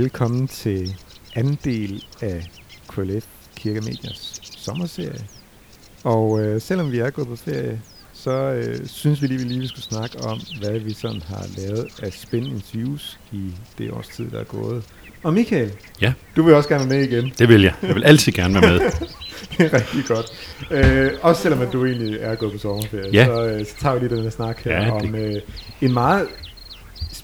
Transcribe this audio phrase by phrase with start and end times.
[0.00, 0.94] Velkommen til
[1.34, 2.50] anden del af
[2.88, 3.24] KLF
[3.56, 5.20] Kirkemediers sommerserie.
[6.04, 7.80] Og øh, selvom vi er gået på ferie,
[8.12, 11.46] så øh, synes vi lige, vi lige vi skulle snakke om, hvad vi sådan har
[11.58, 14.84] lavet af spændende interviews i det års tid, der er gået.
[15.22, 15.72] Og Michael,
[16.02, 16.12] Ja.
[16.36, 17.32] du vil også gerne være med igen.
[17.38, 17.74] Det vil jeg.
[17.82, 18.80] Jeg vil altid gerne være med.
[19.58, 20.26] det er rigtig godt.
[20.70, 23.24] Øh, også selvom at du egentlig er gået på sommerferie, Ja.
[23.26, 25.40] så, øh, så tager vi lige den her snak her Ja, det- om øh,
[25.80, 26.26] en meget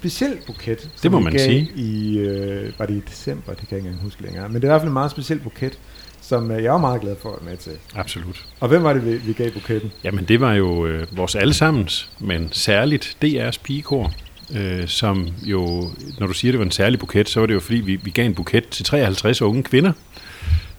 [0.02, 0.90] speciel buket.
[0.96, 1.70] som må man gav sige.
[1.76, 3.54] I, øh, var det i december?
[3.54, 4.48] Det kan jeg ikke engang huske længere.
[4.48, 5.78] Men det er i hvert fald en meget speciel buket,
[6.20, 7.72] som øh, jeg er meget glad for at være med til.
[7.94, 8.44] Absolut.
[8.60, 9.92] Og hvem var det, vi, vi gav buketten?
[10.04, 14.12] Jamen, det var jo øh, vores allesammens, men særligt DR's pigekor,
[14.56, 17.60] øh, som jo, når du siger, det var en særlig buket, så var det jo
[17.60, 19.92] fordi, vi, vi gav en buket til 53 unge kvinder.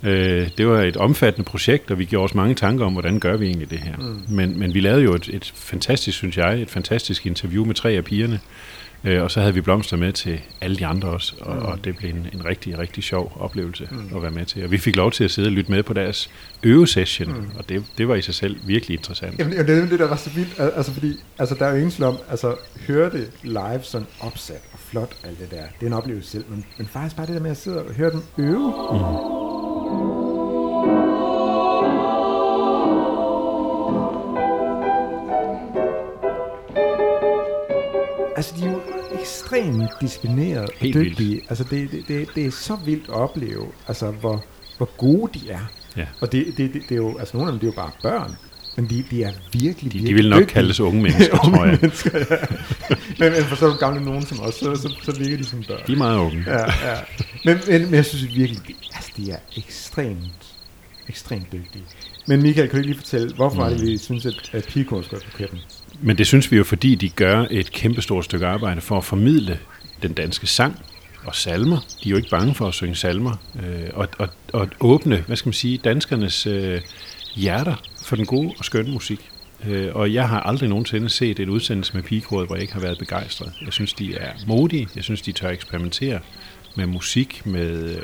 [0.03, 3.37] Øh, det var et omfattende projekt, og vi gjorde os mange tanker om, hvordan gør
[3.37, 3.97] vi egentlig det her.
[3.97, 4.21] Mm.
[4.30, 7.91] Men, men vi lavede jo et, et fantastisk, synes jeg, et fantastisk interview med tre
[7.91, 8.39] af pigerne,
[9.03, 11.61] øh, og så havde vi blomster med til alle de andre også, og, mm.
[11.61, 14.15] og det blev en, en rigtig, rigtig sjov oplevelse mm.
[14.15, 14.63] at være med til.
[14.63, 16.29] Og vi fik lov til at sidde og lytte med på deres
[16.63, 17.49] øvesession, mm.
[17.57, 19.39] og det, det var i sig selv virkelig interessant.
[19.39, 20.59] Jamen, det er det, der var så vildt.
[20.59, 22.55] Al- Altså, fordi, altså, der er jo ingen om, altså,
[22.87, 25.57] høre det live sådan opsat og flot alt det der.
[25.79, 27.93] Det er en oplevelse selv, men, men faktisk bare det der med at sidde og
[27.93, 29.72] høre dem øve.
[38.44, 38.81] Altså, de er jo
[39.22, 41.41] ekstremt disciplineret og Helt dygtige.
[41.49, 44.44] Altså, det, det, det, det er så vildt at opleve, altså, hvor,
[44.77, 45.72] hvor gode de er.
[45.97, 46.05] Ja.
[46.22, 47.91] Og det, det, det, det er jo, altså nogle af dem, det er jo bare
[48.02, 48.36] børn,
[48.75, 50.54] men de, de er virkelig, De, virkelig de vil nok dygtige.
[50.54, 51.77] kaldes unge mennesker, Unge tror jeg.
[51.81, 52.37] mennesker, ja.
[53.20, 55.81] men, men for sådan gamle nogen som os, så, så, så virker de som børn.
[55.87, 56.43] De er meget unge.
[56.48, 56.98] Ja, ja.
[57.45, 60.55] Men, men, men jeg synes virkelig, de, altså, de er ekstremt,
[61.10, 61.83] ekstremt dygtige.
[62.27, 63.73] Men Michael, kan du ikke lige fortælle, hvorfor mm.
[63.73, 65.60] er det, vi synes, at, at pigekor skal på kæppen?
[66.02, 69.59] Men det synes vi jo, fordi de gør et kæmpestort stykke arbejde for at formidle
[70.02, 70.80] den danske sang
[71.26, 71.77] og salmer.
[72.04, 73.36] De er jo ikke bange for at synge salmer.
[73.64, 76.81] Øh, og, og, og at åbne, hvad skal man sige, danskernes øh,
[77.36, 79.30] hjerter for den gode og skønne musik.
[79.67, 82.81] Øh, og jeg har aldrig nogensinde set et udsendelse med pigekoret, hvor jeg ikke har
[82.81, 83.54] været begejstret.
[83.65, 84.87] Jeg synes, de er modige.
[84.95, 86.20] Jeg synes, de tør eksperimentere
[86.75, 88.02] med musik, med øh,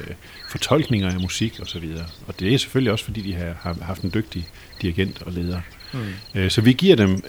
[0.50, 1.86] fortolkninger af musik osv.
[2.28, 4.48] Og det er selvfølgelig også, fordi de har, har haft en dygtig
[4.82, 5.62] dirigent og leder.
[5.94, 6.00] Mm.
[6.36, 7.24] Øh, så vi giver dem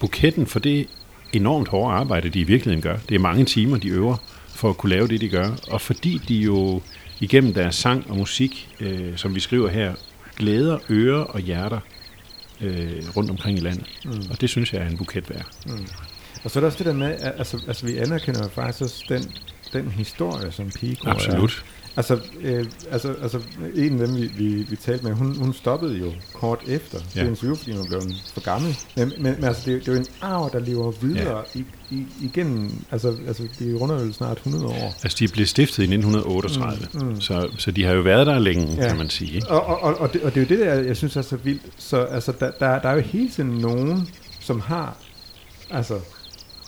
[0.00, 0.86] buketten for det
[1.32, 2.96] enormt hårde arbejde, de i virkeligheden gør.
[3.08, 4.16] Det er mange timer, de øver
[4.48, 5.50] for at kunne lave det, de gør.
[5.70, 6.82] Og fordi de jo
[7.20, 9.94] igennem deres sang og musik, øh, som vi skriver her,
[10.36, 11.80] glæder ører og hjerter
[12.60, 13.86] øh, rundt omkring i landet.
[14.04, 14.10] Mm.
[14.30, 15.46] Og det synes jeg er en buket værd.
[16.44, 19.04] Og så er der også det der med, at altså, altså, vi anerkender faktisk også
[19.08, 19.22] den,
[19.72, 21.14] den historie, som pigekor er.
[21.98, 23.40] Altså, øh, altså, altså
[23.74, 27.20] en af dem, vi, vi, vi talte med, hun, hun stoppede jo kort efter ja.
[27.20, 28.02] det interview, fordi hun blev
[28.34, 28.76] for gammel.
[28.96, 31.60] Men, men, men altså, det, er, det er jo en arv, der lever videre ja.
[31.60, 34.94] i, i, igennem, altså, altså de runder jo snart 100 år.
[35.02, 37.20] Altså, de blev stiftet i 1938, mm, mm.
[37.20, 38.88] Så, så de har jo været der længe, ja.
[38.88, 39.34] kan man sige.
[39.34, 39.48] Ikke?
[39.48, 41.36] Og, og, og, og, det, og det er jo det, der, jeg synes er så
[41.36, 41.62] vildt.
[41.78, 44.08] Så altså, der, der, der er jo hele tiden nogen,
[44.40, 44.96] som har,
[45.70, 46.02] altså, det,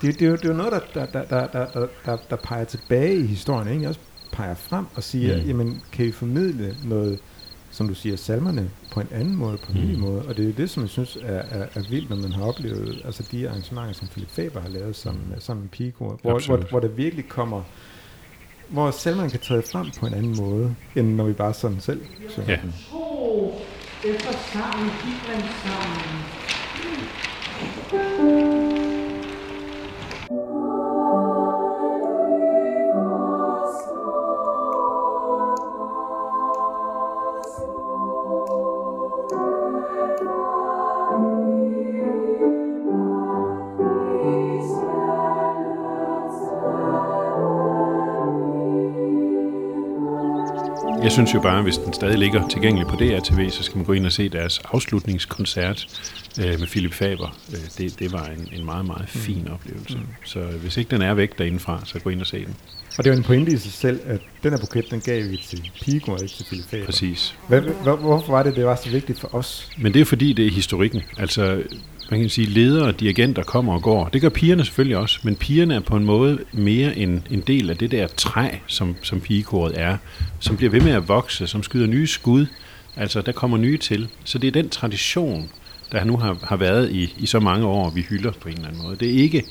[0.02, 2.36] det, det, er, jo, det er jo noget, der, der, der, der, der, der, der
[2.36, 3.88] peger tilbage i historien, ikke?
[3.88, 4.00] Også
[4.32, 5.42] peger frem og siger, mm.
[5.42, 5.48] Mm.
[5.48, 7.18] jamen, kan vi formidle noget,
[7.70, 10.00] som du siger, salmerne på en anden måde, på en ny Mm.
[10.00, 12.42] måde, og det er det, som jeg synes er, er, er vildt, når man har
[12.44, 16.18] oplevet altså de arrangementer, som Philip Faber har lavet sammen, med- sammen med Pico, hvor,
[16.22, 16.68] hvor, Absolut.
[16.70, 17.62] hvor det virkelig kommer,
[18.68, 22.00] hvor salmerne kan træde frem på en anden måde, end når vi bare sådan selv
[22.28, 22.58] synger Ja.
[22.62, 22.74] den.
[24.04, 26.20] efter sammen gik man sammen.
[51.02, 53.92] Jeg synes jo bare, hvis den stadig ligger tilgængelig på DRTV, så skal man gå
[53.92, 55.86] ind og se deres afslutningskoncert
[56.40, 57.36] øh, med Philip Faber.
[57.52, 59.96] Øh, det, det var en, en meget, meget fin oplevelse.
[59.96, 60.04] Mm.
[60.24, 62.56] Så hvis ikke den er væk derindefra, så gå ind og se den.
[62.98, 65.36] Og det var en pointe i sig selv, at den her buket, den gav vi
[65.48, 66.84] til Pico og ikke til Philip Faber.
[66.84, 67.34] Præcis.
[67.48, 69.70] Hvad, hvor, hvorfor var det, det var så vigtigt for os?
[69.78, 71.02] Men det er fordi, det er historikken.
[71.18, 71.62] Altså,
[72.10, 74.08] man kan sige, ledere og dirigenter kommer og går.
[74.08, 77.70] Det gør pigerne selvfølgelig også, men pigerne er på en måde mere en, en del
[77.70, 79.96] af det der træ, som, som pigekoret er,
[80.40, 82.46] som bliver ved med at vokse, som skyder nye skud.
[82.96, 84.08] Altså, der kommer nye til.
[84.24, 85.50] Så det er den tradition,
[85.92, 88.68] der nu har, har været i, i så mange år, vi hylder på en eller
[88.68, 88.96] anden måde.
[88.96, 89.44] Det er ikke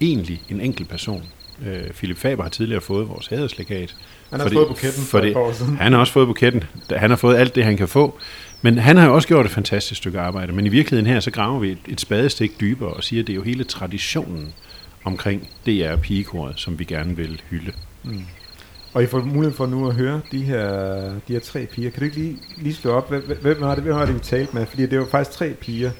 [0.00, 1.22] egentlig en enkelt person.
[1.66, 3.96] Øh, Philip Faber har tidligere fået vores hæderslegat.
[4.30, 5.78] Han har fået buketten for for et det.
[5.78, 6.64] Han har også fået buketten.
[6.90, 8.18] Han har fået alt det, han kan få.
[8.64, 10.52] Men han har jo også gjort et fantastisk stykke arbejde.
[10.52, 13.32] Men i virkeligheden her, så graver vi et, et spadestik dybere og siger, at det
[13.32, 14.54] er jo hele traditionen
[15.04, 17.72] omkring DR og pigekoret, som vi gerne vil hylde.
[18.92, 20.64] Og I får mulighed for nu at høre de her,
[21.28, 21.90] de her tre piger.
[21.90, 24.20] Kan du ikke lige, lige slå op, hvem, hvem var det, hvem var det, vi
[24.20, 24.66] talte med?
[24.66, 25.90] Fordi det var faktisk tre piger,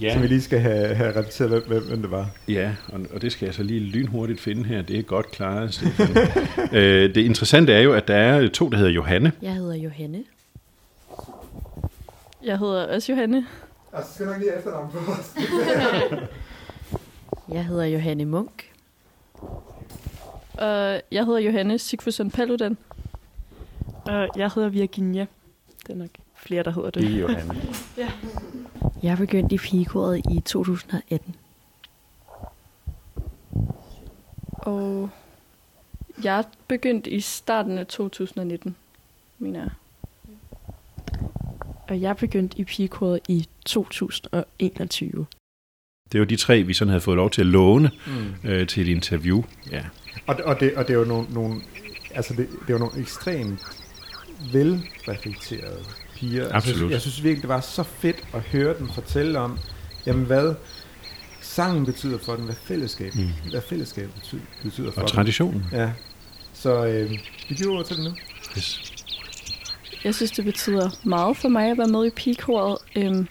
[0.00, 0.12] ja.
[0.12, 2.30] som vi lige skal have, have repeteret, hvem, hvem, hvem det var.
[2.48, 4.82] Ja, og, og det skal jeg så lige lynhurtigt finde her.
[4.82, 6.08] Det er godt klaret, Stefan.
[6.78, 9.32] øh, det interessante er jo, at der er to, der hedder Johanne.
[9.42, 10.18] Jeg hedder Johanne.
[12.48, 13.46] Jeg hedder også Johanne.
[13.92, 15.36] Altså, skal nok lige efternavn på os.
[17.56, 18.72] Jeg hedder Johanne Munk.
[20.58, 22.76] Og jeg hedder Johanne Sigfusson Paludan.
[24.06, 25.26] Og jeg hedder Virginia.
[25.86, 27.02] Det er nok flere, der hedder det.
[27.02, 27.54] Ikke Johanne.
[29.02, 31.36] Jeg begyndte i pigekoret i 2018.
[34.52, 35.10] Og
[36.24, 38.76] jeg begyndte i starten af 2019,
[39.38, 39.70] mener jeg.
[41.88, 45.26] Og jeg begyndte i pigekoret i 2021.
[46.12, 48.50] Det er jo de tre, vi sådan havde fået lov til at låne Mm.
[48.50, 49.42] øh, til et interview.
[49.70, 49.84] Ja.
[50.26, 51.60] Og, og, det, og det er jo nogle, nogle
[52.14, 53.60] altså det, det er jo nogle ekstremt
[54.52, 55.84] velreflekterede
[56.16, 56.48] piger.
[56.48, 56.90] Altså, Absolut.
[56.92, 59.58] jeg synes virkelig, det var så fedt at høre dem fortælle om,
[60.06, 60.54] jamen hvad
[61.40, 63.28] sangen betyder for dem, hvad fællesskab, Mm.
[63.50, 65.14] hvad fællesskab betyder, betyder for Og dem.
[65.14, 65.64] traditionen.
[65.72, 65.92] Ja.
[66.54, 67.10] Så øh,
[67.48, 68.10] vi giver ord til det nu.
[68.56, 68.92] Yes.
[70.04, 72.78] Jeg synes, det betyder meget for mig at være med i pigekoret.
[72.96, 73.28] Øhm,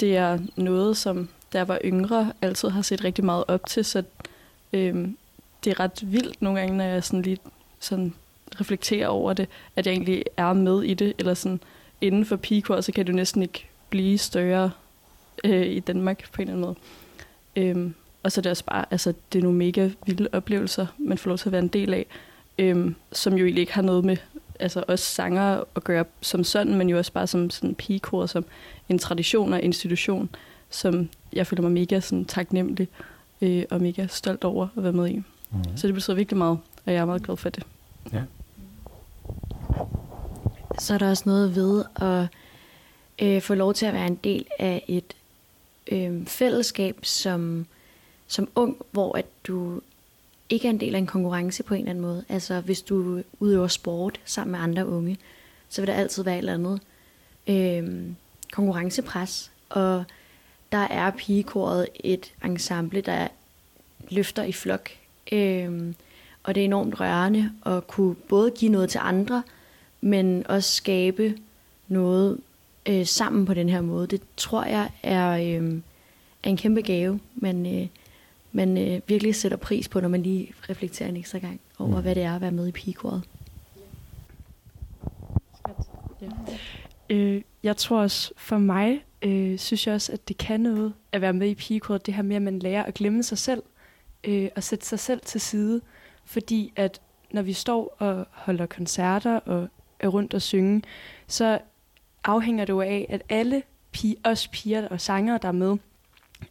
[0.00, 3.84] det er noget, som da jeg var yngre, altid har set rigtig meget op til,
[3.84, 4.02] så
[4.72, 5.16] øhm,
[5.64, 7.38] det er ret vildt nogle gange, når jeg sådan lige
[7.80, 8.14] sådan
[8.60, 11.60] reflekterer over det, at jeg egentlig er med i det, eller sådan
[12.00, 14.70] inden for pigekoret, så kan du næsten ikke blive større
[15.44, 16.76] øh, i Danmark på en eller anden
[17.56, 17.68] måde.
[17.68, 21.18] Øhm, og så er det også bare, altså det er nogle mega vilde oplevelser, man
[21.18, 22.06] får lov til at være en del af,
[22.58, 24.16] øhm, som jo egentlig ikke har noget med
[24.58, 28.44] altså også sanger at gøre som sådan, men jo også bare som sådan pigekor, som
[28.88, 30.28] en tradition og institution,
[30.70, 32.88] som jeg føler mig mega sådan taknemmelig
[33.40, 35.16] øh, og mega stolt over at være med i.
[35.16, 35.76] Mm.
[35.76, 37.62] Så det betyder virkelig meget, og jeg er meget glad for det.
[40.78, 42.26] Så er der også noget ved at
[43.26, 45.14] øh, få lov til at være en del af et
[45.92, 47.66] øh, fællesskab som,
[48.26, 49.80] som ung, hvor at du
[50.50, 52.24] ikke er en del af en konkurrence på en eller anden måde.
[52.28, 55.18] Altså hvis du udøver sport sammen med andre unge,
[55.68, 56.80] så vil der altid være et eller andet
[57.46, 58.02] øh,
[58.52, 59.50] konkurrencepres.
[59.68, 60.04] Og
[60.72, 63.28] der er pigekoret et ensemble, der
[64.10, 64.90] løfter i flok.
[65.32, 65.94] Øh,
[66.42, 69.42] og det er enormt rørende at kunne både give noget til andre,
[70.00, 71.38] men også skabe
[71.88, 72.40] noget
[72.88, 74.06] øh, sammen på den her måde.
[74.06, 75.80] Det tror jeg er, øh,
[76.42, 77.86] er en kæmpe gave, man, øh,
[78.52, 82.02] man øh, virkelig sætter pris på, når man lige reflekterer en ekstra gang over, Mm.
[82.02, 83.22] hvad det er at være med i pigekoret.
[87.10, 91.20] Øh, jeg tror også, for mig, øh, synes jeg også, at det kan noget at
[91.20, 92.06] være med i pigekoret.
[92.06, 93.62] Det her med, at man lærer at glemme sig selv,
[94.24, 95.80] øh, og sætte sig selv til side.
[96.24, 99.68] Fordi at når vi står og holder koncerter og
[100.00, 100.82] er rundt og synge,
[101.26, 101.58] så
[102.24, 105.76] afhænger det jo af, at alle pige, os piger og sangere, der er med,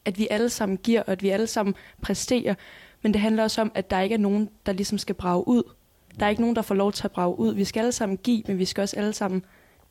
[0.07, 2.55] at vi alle sammen giver, og at vi alle sammen præsterer.
[3.01, 5.63] Men det handler også om, at der ikke er nogen, der ligesom skal brage ud.
[6.19, 7.53] Der er ikke nogen, der får lov til at brage ud.
[7.53, 9.45] Vi skal alle sammen give, men vi skal også alle sammen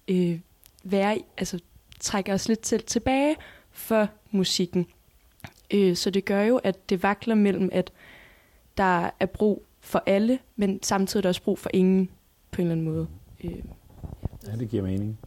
[0.08, 0.40] øh,
[0.85, 1.58] være, altså
[2.00, 3.37] trække os lidt til, tilbage
[3.70, 4.87] for musikken.
[5.70, 7.92] Øh, så det gør jo, at det vakler mellem, at
[8.76, 12.11] der er brug for alle, men samtidig er der også brug for ingen
[12.50, 13.08] på en eller anden måde.
[13.44, 13.62] Øh,
[14.46, 15.18] Ja, det giver mening.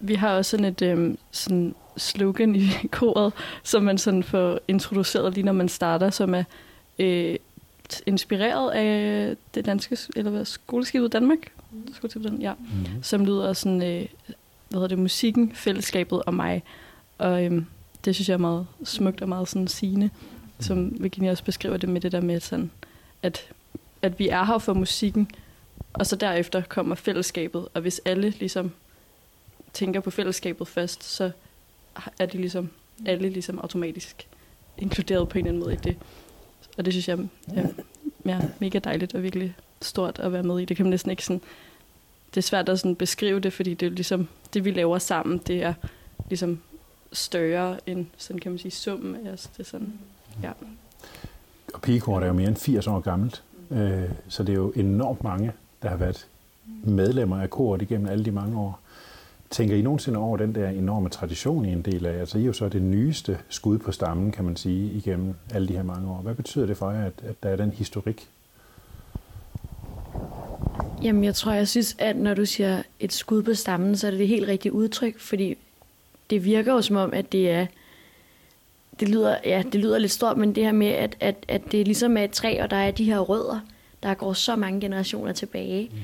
[0.00, 3.32] Vi har også sådan et øhm, sådan slogan i koret,
[3.62, 6.44] som man sådan får introduceret lige når man starter, som er
[6.98, 7.36] øh,
[8.06, 11.38] inspireret af det danske, eller hvad, skoleskibet Danmark,
[11.70, 12.36] mm.
[12.40, 13.02] ja, Mm.
[13.02, 14.06] som lyder sådan, øh,
[14.68, 16.62] hvad hedder det, musikken, fællesskabet og mig.
[17.18, 17.66] Og øhm,
[18.04, 20.10] det synes jeg er meget smukt og meget sådan sigende,
[20.60, 22.70] som Virginia også beskriver det med det der med sådan,
[23.22, 23.46] at,
[24.02, 25.30] at vi er her for musikken,
[25.92, 28.70] og så derefter kommer fællesskabet, og hvis alle ligesom
[29.72, 31.30] tænker på fællesskabet først, så
[32.18, 32.70] er de ligesom,
[33.06, 34.28] alle ligesom automatisk
[34.78, 35.96] inkluderet på en eller anden måde i det.
[36.78, 37.18] Og det synes jeg
[37.56, 37.68] er
[38.24, 40.64] ja, mega dejligt og virkelig stort at være med i.
[40.64, 41.40] Det kan man næsten ikke sådan,
[42.30, 45.38] det er svært at sådan beskrive det, fordi det er ligesom, det vi laver sammen,
[45.46, 45.74] det er
[46.28, 46.60] ligesom
[47.12, 49.46] større end, sådan kan man sige, summen af os.
[49.46, 49.92] Det er sådan,
[50.42, 50.52] ja.
[51.74, 55.24] Og pigekort er jo mere end 80 år gammelt, øh, så det er jo enormt
[55.24, 56.26] mange, der har været
[56.84, 58.80] medlemmer af koret igennem alle de mange år.
[59.52, 62.18] Tænker I nogensinde over den der enorme tradition, I er en del af?
[62.18, 65.68] Altså I er jo så det nyeste skud på stammen, kan man sige, igennem alle
[65.68, 66.20] de her mange år.
[66.22, 68.28] Hvad betyder det for jer, at, at der er den historik?
[71.02, 74.10] Jamen, jeg tror, jeg synes, at når du siger et skud på stammen, så er
[74.10, 75.56] det det helt rigtige udtryk, fordi
[76.30, 77.66] det virker jo som om, at det er,
[79.00, 81.86] det lyder, ja, det lyder lidt stort, men det her med, at, at, at det
[81.86, 83.60] ligesom er et træ, og der er de her rødder,
[84.02, 85.90] der går så mange generationer tilbage.
[85.92, 85.98] Mm.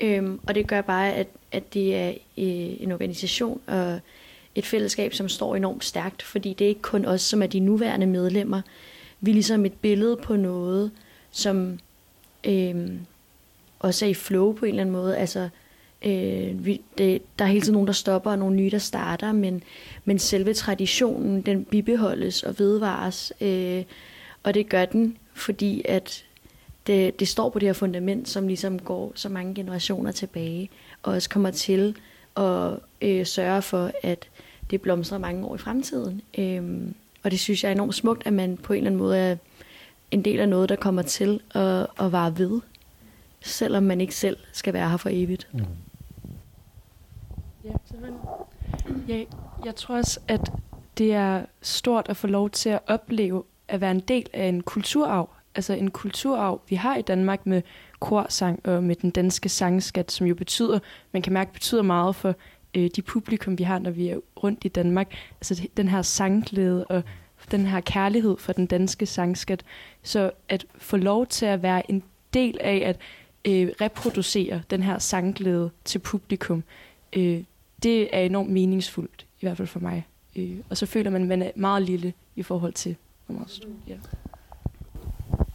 [0.00, 4.00] Øhm, og det gør bare, at, at det er øh, en organisation og
[4.54, 7.60] et fællesskab, som står enormt stærkt, fordi det er ikke kun os, som er de
[7.60, 8.62] nuværende medlemmer.
[9.20, 10.90] Vi er ligesom et billede på noget,
[11.30, 11.78] som
[12.44, 12.90] øh,
[13.78, 15.16] også er i flow på en eller anden måde.
[15.16, 15.48] Altså,
[16.04, 19.32] øh, vi, det, der er hele tiden nogen, der stopper, og nogle nye, der starter,
[19.32, 19.62] men,
[20.04, 23.84] men selve traditionen, den bibeholdes og vedvares, øh,
[24.42, 26.24] og det gør den, fordi at
[26.86, 30.70] det, det står på det her fundament, som ligesom går så mange generationer tilbage,
[31.02, 31.96] og også kommer til
[32.36, 32.72] at
[33.02, 34.28] øh, sørge for, at
[34.70, 36.22] det blomstrer mange år i fremtiden.
[36.38, 39.18] Øhm, og det synes jeg er enormt smukt, at man på en eller anden måde
[39.18, 39.36] er
[40.10, 42.60] en del af noget, der kommer til at, at vare ved,
[43.40, 45.48] selvom man ikke selv skal være her for evigt.
[45.52, 45.60] Mm.
[47.64, 47.72] Ja,
[49.08, 49.24] Ja,
[49.64, 50.52] jeg tror også, at
[50.98, 54.62] det er stort at få lov til at opleve at være en del af en
[54.62, 55.28] kulturarv.
[55.54, 57.62] Altså en kulturarv, vi har i Danmark med
[58.00, 60.78] korsang og med den danske sangskat, som jo betyder,
[61.12, 62.34] man kan mærke, betyder meget for
[62.74, 65.14] øh, de publikum, vi har, når vi er rundt i Danmark.
[65.40, 67.02] Altså den her sangglæde og
[67.50, 69.64] den her kærlighed for den danske sangskat.
[70.02, 72.02] Så at få lov til at være en
[72.34, 72.96] del af at
[73.44, 76.64] øh, reproducere den her sangglæde til publikum,
[77.12, 77.44] øh,
[77.82, 80.06] det er enormt meningsfuldt, i hvert fald for mig.
[80.36, 83.50] Øh, og så føler man, at man er meget lille i forhold til, hvor meget
[83.50, 83.68] stor.
[83.88, 83.96] Ja.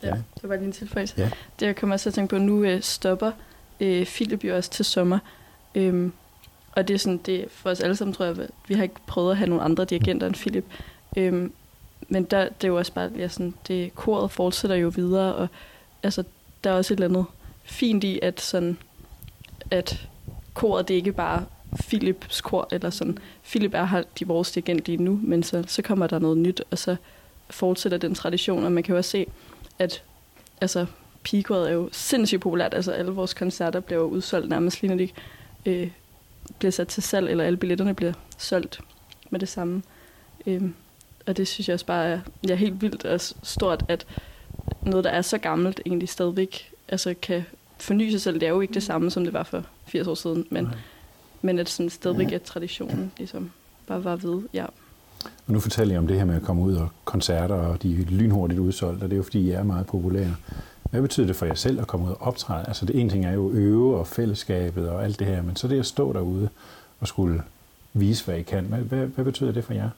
[0.04, 1.16] Ja, det var lige en tilføjelse.
[1.18, 1.30] Ja.
[1.60, 3.32] Det jeg kommer også at tænke på, nu øh, stopper
[3.80, 5.20] øh, Philip jo også til sommer.
[5.75, 6.13] Øhm,
[6.72, 8.38] og det er sådan, det for os alle sammen, tror jeg,
[8.68, 10.66] vi har ikke prøvet at have nogle andre dirigenter end Philip.
[11.18, 11.54] Øhm,
[12.10, 15.48] men der, det er jo også bare, ja, sådan, det, koret fortsætter jo videre, og
[16.04, 16.24] altså,
[16.63, 17.25] der er også et eller andet
[17.63, 18.77] fint i, at sådan,
[19.72, 20.08] at
[20.54, 21.46] koret, det er ikke bare
[21.88, 25.82] Philips kor, eller sådan, Philip er her de vores dirigent lige nu, men så, så
[25.82, 26.96] kommer der noget nyt, og så
[27.50, 29.25] fortsætter den tradition, og man kan jo også se,
[29.79, 30.03] at
[30.62, 30.86] altså,
[31.24, 35.05] pigekoret er jo sindssygt populært, altså alle vores koncerter bliver jo udsolgt nærmest lige når
[35.05, 35.10] de
[35.65, 35.91] øh,
[36.60, 38.79] bliver sat til salg, eller alle billetterne bliver solgt
[39.29, 39.84] med det samme.
[40.46, 40.74] Øhm,
[41.27, 44.07] og det synes jeg også bare er ja, helt vildt og stort, at
[44.81, 47.46] noget, der er så gammelt, egentlig stadigvæk altså, kan
[47.77, 48.39] forny sig selv.
[48.39, 50.67] Det er jo ikke det samme, som det var for 80 år siden, men,
[51.41, 53.51] men at sådan stadigvæk er traditionen ligesom
[53.88, 54.41] bare var ved.
[54.53, 54.65] Ja.
[55.25, 58.01] Og nu fortæller jeg om det her med at komme ud og koncerter, og de
[58.01, 60.36] er lynhurtigt udsolgt, og det er jo fordi, I er meget populære.
[60.91, 62.67] Hvad betyder det for jer selv at komme ud og optræde?
[62.67, 65.67] Altså det ene ting er jo øve og fællesskabet og alt det her, men så
[65.67, 66.50] det at stå derude
[67.00, 67.43] og skulle
[67.93, 68.65] vise, hvad I kan.
[68.65, 69.89] Hvad, hvad, hvad betyder det for jer?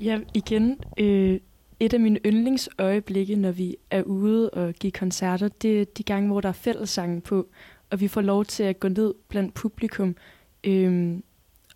[0.00, 1.40] Ja, igen, øh,
[1.80, 6.28] et af mine yndlingsøjeblikke, når vi er ude og give koncerter, det er de gange,
[6.28, 7.46] hvor der er fællessang på,
[7.90, 10.16] og vi får lov til at gå ned blandt publikum
[10.64, 11.18] øh,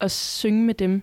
[0.00, 1.02] og synge med dem.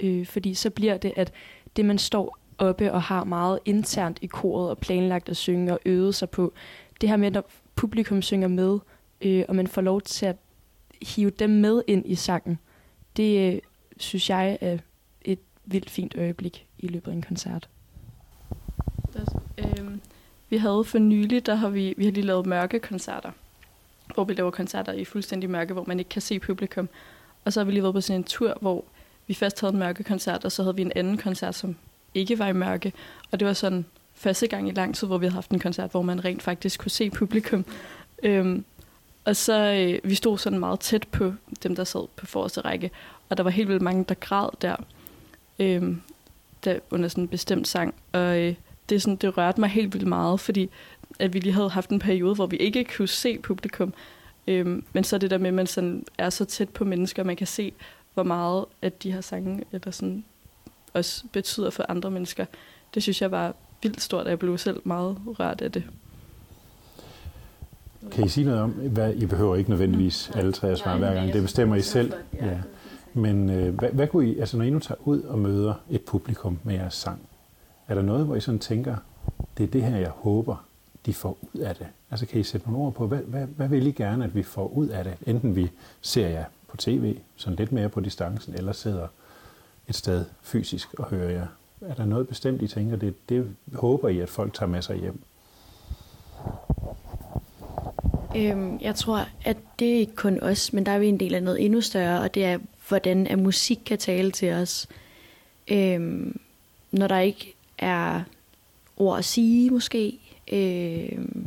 [0.00, 1.32] Øh, fordi så bliver det, at
[1.76, 5.80] det, man står oppe og har meget internt i koret og planlagt at synge og
[5.84, 6.52] øvet sig på,
[7.00, 7.44] det her med, at
[7.74, 8.78] publikum synger med,
[9.20, 10.36] øh, og man får lov til at
[11.02, 12.58] hive dem med ind i sangen,
[13.16, 13.60] det øh,
[13.96, 14.78] synes jeg er
[15.22, 17.68] et vildt fint øjeblik i løbet af en koncert.
[19.58, 19.98] Øh,
[20.48, 23.30] vi havde for nylig, der har vi, vi har lige lavet mørke koncerter,
[24.14, 26.88] hvor vi laver koncerter i fuldstændig mørke, hvor man ikke kan se publikum.
[27.50, 28.84] Og så har vi lige været på sådan en tur, hvor
[29.26, 31.76] vi først havde en mørke koncert, og så havde vi en anden koncert, som
[32.14, 32.92] ikke var i mørke.
[33.30, 35.90] Og det var sådan første gang i lang tid, hvor vi havde haft en koncert,
[35.90, 37.64] hvor man rent faktisk kunne se publikum.
[38.22, 38.64] Øhm,
[39.24, 42.90] og så øh, vi stod sådan meget tæt på dem, der sad på forreste række,
[43.28, 44.76] og der var helt vildt mange, der græd der,
[45.58, 46.02] øhm,
[46.64, 47.94] der under sådan en bestemt sang.
[48.12, 48.54] Og øh,
[48.88, 50.70] det, sådan, det rørte mig helt vildt meget, fordi
[51.18, 53.94] at vi lige havde haft en periode, hvor vi ikke kunne se publikum.
[54.50, 57.36] Øhm, men så det der med, at man sådan er så tæt på mennesker, man
[57.36, 57.72] kan se,
[58.14, 60.24] hvor meget at de her sange eller sådan,
[60.94, 62.44] også betyder for andre mennesker.
[62.94, 65.84] Det synes jeg var vildt stort, og jeg blev selv meget rørt af det.
[68.10, 71.14] Kan I sige noget om, hvad I behøver ikke nødvendigvis alle tre at svare hver
[71.14, 72.12] gang, det bestemmer I selv.
[72.34, 72.58] Ja.
[73.14, 76.00] Men øh, hvad, hvad kunne I, altså når I nu tager ud og møder et
[76.00, 77.20] publikum med jeres sang,
[77.88, 78.96] er der noget, hvor I sådan tænker,
[79.58, 80.64] det er det her, jeg håber,
[81.06, 81.86] de får ud af det?
[82.10, 84.42] Altså kan I sætte nogle ord på, hvad, hvad, hvad vil I gerne, at vi
[84.42, 85.14] får ud af det?
[85.26, 89.08] Enten vi ser jer på tv, sådan lidt mere på distancen, eller sidder
[89.88, 91.46] et sted fysisk og hører jer.
[91.80, 94.96] Er der noget bestemt, I tænker, det, det håber I, at folk tager med sig
[94.96, 95.22] hjem?
[98.36, 101.34] Øhm, jeg tror, at det er ikke kun os, men der er vi en del
[101.34, 104.88] af noget endnu større, og det er, hvordan at musik kan tale til os.
[105.68, 106.40] Øhm,
[106.90, 108.22] når der ikke er
[108.96, 110.18] ord at sige, måske,
[110.52, 111.46] øhm,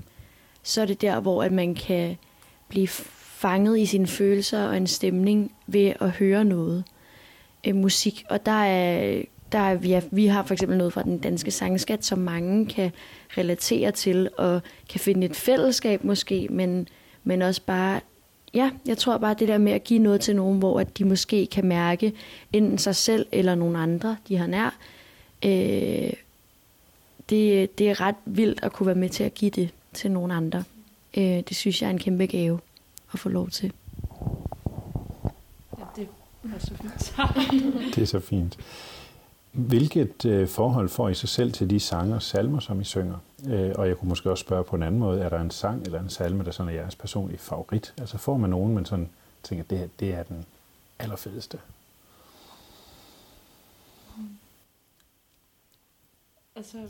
[0.64, 2.18] så er det der, hvor at man kan
[2.68, 6.84] blive fanget i sine følelser og en stemning ved at høre noget
[7.68, 8.24] øh, musik.
[8.30, 9.22] Og der er
[9.54, 12.92] der er, vi, vi har for eksempel noget fra den danske sangskat, som mange kan
[13.38, 16.88] relatere til, og kan finde et fællesskab måske, men,
[17.24, 18.02] men også bare,
[18.54, 21.06] ja, jeg tror bare det der med at give noget til nogen, hvor at de
[21.06, 22.14] måske kan mærke
[22.54, 24.78] enten sig selv eller nogen andre, de har nær,
[25.46, 26.14] øh,
[27.30, 30.32] det, det er ret vildt at kunne være med til at give det til nogen
[30.32, 30.64] andre.
[31.18, 32.60] Øh, det synes jeg er en kæmpe gave
[33.14, 33.74] at få lov til.
[35.80, 36.08] Ja, det
[36.56, 37.16] er så fint.
[37.96, 38.58] Det er så fint.
[39.52, 43.18] Hvilket øh, forhold får I sig selv til de sange og salmer, som I synger?
[43.48, 45.82] Øh, og jeg kunne måske også spørge på en anden måde, er der en sang
[45.84, 47.94] eller en salme, der sådan er jeres personlige favorit?
[47.98, 49.10] Altså får man nogen, man sådan
[49.44, 50.46] tænker, det her det er den
[51.00, 51.60] allerfedeste?
[56.56, 56.78] Altså,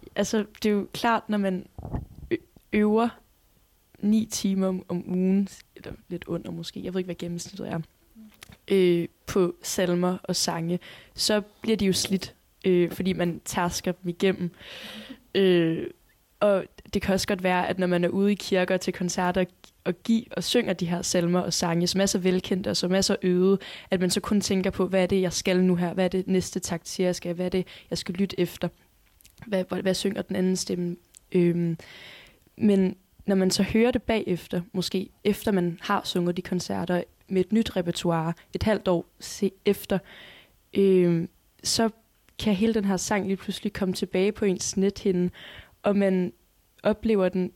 [0.15, 1.65] altså, det er jo klart, når man
[2.31, 2.35] ø-
[2.73, 3.09] øver
[3.99, 7.79] ni timer om, om ugen, eller lidt under måske, jeg ved ikke, hvad gennemsnittet er,
[8.67, 10.79] øh, på salmer og sange,
[11.15, 14.51] så bliver de jo slidt, øh, fordi man tærsker dem igennem.
[15.35, 15.87] Øh,
[16.39, 19.45] og det kan også godt være, at når man er ude i kirker til koncerter
[19.83, 22.93] og give og synger de her salmer og sange, som er så velkendte og som
[22.93, 23.57] er så øde,
[23.91, 25.93] at man så kun tænker på, hvad er det, jeg skal nu her?
[25.93, 27.35] Hvad er det næste takt jeg skal?
[27.35, 28.67] Hvad er det, jeg skal lytte efter?
[29.47, 30.95] Hvad, hvad, hvad synger den anden stemme?
[31.31, 31.77] Øhm,
[32.57, 32.95] men
[33.25, 37.51] når man så hører det bagefter, måske efter man har sunget de koncerter med et
[37.51, 39.99] nyt repertoire, et halvt år se efter,
[40.73, 41.29] øhm,
[41.63, 41.89] så
[42.39, 45.29] kan hele den her sang lige pludselig komme tilbage på ens nethinde,
[45.83, 46.33] og man
[46.83, 47.51] oplever den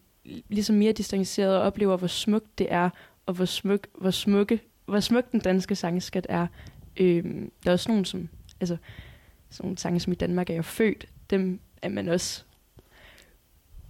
[0.50, 2.90] ligesom mere distanceret og oplever, hvor smukt det er,
[3.26, 6.48] og hvor smuk, hvor smukke, hvor smuk den danske sangskat er.
[6.98, 8.78] Øhm, der er også nogle, som, altså,
[9.50, 12.44] sådan nogle sange, som i Danmark er jo født, dem er man også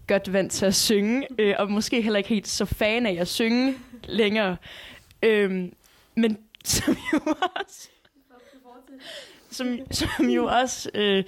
[0.07, 3.27] godt vant til at synge, øh, og måske heller ikke helt så fan af at
[3.27, 4.57] synge længere.
[5.23, 5.73] Øhm,
[6.15, 7.19] men som jo
[7.55, 7.89] også,
[9.49, 11.23] som, som jo også øh,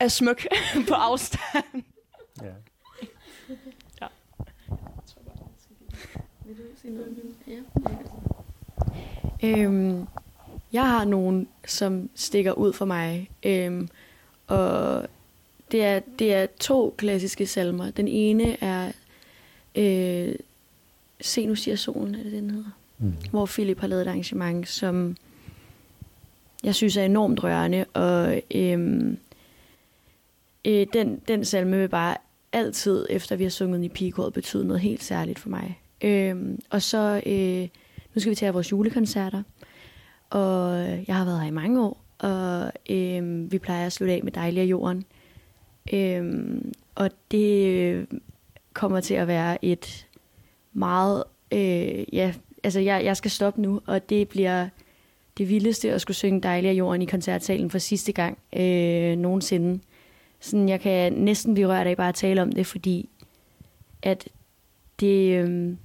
[0.00, 0.46] er smuk
[0.88, 1.82] på afstand.
[2.42, 2.52] Ja.
[9.42, 10.06] Øhm,
[10.72, 13.30] jeg har nogen, som stikker ud for mig.
[13.42, 13.88] Øhm,
[14.46, 15.06] og
[15.72, 17.90] det er, det er to klassiske salmer.
[17.90, 18.92] Den ene er
[19.74, 20.34] øh,
[21.20, 22.70] Se nu siger solen, er det den hedder?
[22.98, 23.14] Mm.
[23.30, 25.16] Hvor Philip har lavet et arrangement, som
[26.64, 27.84] jeg synes er enormt rørende.
[27.94, 29.18] Og øhm,
[30.64, 32.16] øh, den, den salme vil bare
[32.52, 35.80] altid, efter vi har sunget den i pigekoret, betyde noget helt særligt for mig.
[36.00, 37.68] Øhm, og så, øh,
[38.14, 39.42] nu skal vi til vores julekoncerter,
[40.30, 44.20] og jeg har været her i mange år, og øh, vi plejer at slutte af
[44.22, 45.04] med Dejlig af jorden.
[45.92, 46.60] Øh,
[46.94, 48.06] og det øh,
[48.72, 50.06] kommer til at være et
[50.72, 52.32] meget, øh, ja,
[52.64, 54.68] altså jeg, jeg skal stoppe nu, og det bliver
[55.38, 59.80] det vildeste at skulle synge Dejlig af jorden i koncertsalen for sidste gang øh, nogensinde.
[60.40, 63.08] Sådan, jeg kan næsten blive rørt af bare at tale om det, fordi
[64.02, 64.28] at
[65.00, 65.76] det, øh,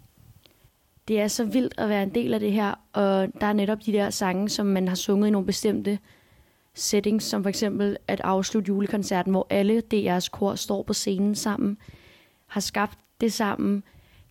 [1.07, 3.85] det er så vildt at være en del af det her, og der er netop
[3.85, 5.99] de der sange, som man har sunget i nogle bestemte
[6.73, 11.77] settings, som for eksempel at afslutte julekoncerten, hvor alle DR's kor står på scenen sammen,
[12.47, 13.83] har skabt det sammen,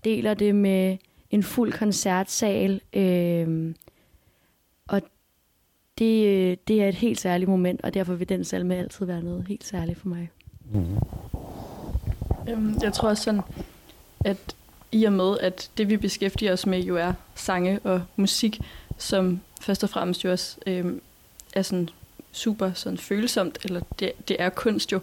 [0.05, 0.97] deler det med
[1.31, 3.75] en fuld koncertsal, øh,
[4.89, 5.03] og
[5.99, 9.23] det, øh, det er et helt særligt moment, og derfor vil den salme altid være
[9.23, 10.31] noget helt særligt for mig.
[10.73, 10.97] Mm.
[12.83, 13.41] Jeg tror også sådan,
[14.25, 14.57] at
[14.93, 18.61] i og med, at det vi beskæftiger os med jo er sange og musik,
[18.99, 20.93] som først og fremmest jo også øh,
[21.55, 21.89] er sådan
[22.33, 25.01] super sådan følsomt, eller det, det er kunst jo,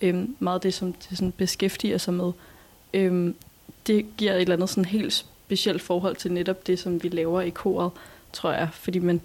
[0.00, 2.32] øhm, meget det, som det sådan beskæftiger sig med.
[2.94, 3.34] Øhm,
[3.86, 7.40] det giver et eller andet sådan helt specielt forhold til netop det, som vi laver
[7.40, 7.90] i koret,
[8.32, 9.20] tror jeg, fordi man,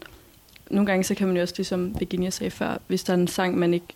[0.69, 3.27] nogle gange så kan man jo også, ligesom Virginia sagde før, hvis der er en
[3.27, 3.88] sang, man ikke,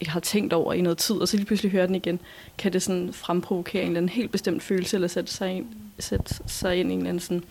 [0.00, 2.20] ikke har tænkt over i noget tid, og så lige pludselig hører den igen,
[2.58, 5.66] kan det sådan fremprovokere en eller anden helt bestemt følelse, eller sætte sig ind,
[5.98, 7.44] sætte sig ind i en eller anden sådan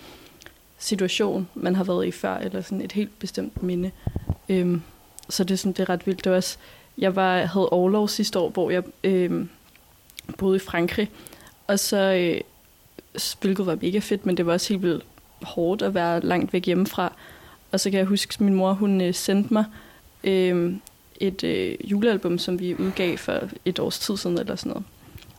[0.78, 3.92] situation, man har været i før, eller sådan et helt bestemt minde.
[4.50, 4.82] Øhm,
[5.30, 6.24] så det er, sådan, det er ret vildt.
[6.24, 6.58] Det var også,
[6.98, 9.46] jeg var, havde overlov sidste år, hvor jeg øh,
[10.38, 11.12] boede i Frankrig,
[11.68, 12.42] og så, øh,
[13.42, 15.06] hvilket var mega fedt, men det var også helt vildt
[15.42, 17.14] hårdt at være langt væk hjemmefra.
[17.72, 19.66] Og så kan jeg huske, at min mor hun øh, sendte mig
[20.24, 20.74] øh,
[21.20, 24.86] et øh, julealbum, som vi udgav for et års tid siden eller sådan noget.